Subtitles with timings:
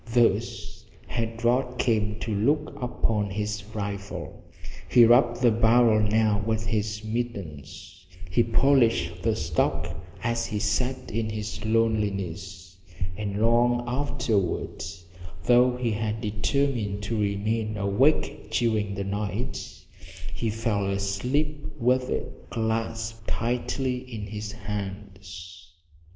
[0.11, 4.43] Thus had Rod come to look upon his rifle.
[4.89, 11.11] He rubbed the barrel now with his mittens; he polished the stock as he sat
[11.11, 12.77] in his loneliness,
[13.15, 14.83] and long afterward,
[15.45, 19.85] though he had determined to remain awake during the night,
[20.33, 25.73] he fell asleep with it clasped tightly in his hands.